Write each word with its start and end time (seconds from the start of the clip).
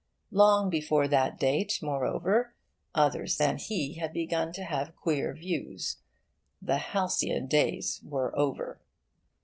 Long 0.31 0.71
before 0.71 1.07
that 1.07 1.39
date, 1.39 1.77
moreover, 1.79 2.55
others 2.95 3.37
than 3.37 3.57
he 3.59 3.99
had 3.99 4.11
begun 4.13 4.51
to 4.53 4.63
have 4.63 4.95
queer 4.95 5.31
views. 5.35 5.97
The 6.59 6.77
halcyon 6.79 7.45
days 7.45 8.01
were 8.03 8.35
over. 8.35 8.81